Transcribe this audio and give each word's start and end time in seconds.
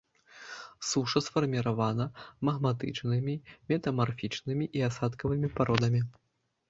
Суша 0.91 1.21
сфарміравана 1.25 2.05
магматычнымі, 2.49 3.33
метамарфічнымі 3.73 4.65
і 4.81 4.85
асадкавымі 4.93 5.47
пародамі. 5.61 6.01